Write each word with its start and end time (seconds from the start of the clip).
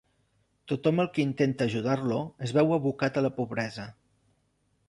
Tothom 0.71 1.01
el 1.03 1.09
que 1.17 1.25
intenta 1.25 1.67
ajudar-lo 1.69 2.19
es 2.47 2.57
veu 2.59 2.75
abocat 2.79 3.21
a 3.23 3.27
la 3.27 3.35
pobresa. 3.39 3.87